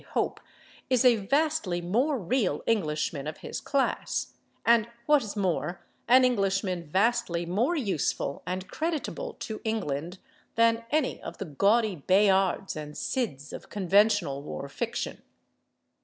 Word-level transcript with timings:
Hoape 0.15 0.39
is 0.89 1.05
a 1.05 1.15
vastly 1.27 1.79
more 1.79 2.17
real 2.17 2.63
Englishman 2.65 3.27
of 3.27 3.37
his 3.45 3.61
class, 3.61 4.33
and, 4.65 4.89
what 5.05 5.21
is 5.21 5.35
more, 5.35 5.85
an 6.07 6.25
Englishman 6.25 6.83
vastly 6.87 7.45
more 7.45 7.75
useful 7.75 8.41
and 8.47 8.67
creditable 8.67 9.33
to 9.41 9.61
England, 9.63 10.17
than 10.55 10.83
any 10.89 11.21
of 11.21 11.37
the 11.37 11.45
gaudy 11.45 11.97
Bayards 11.97 12.75
and 12.75 12.95
Cids 12.97 13.53
of 13.53 13.69
conventional 13.69 14.41
war 14.41 14.67
fiction. 14.69 15.21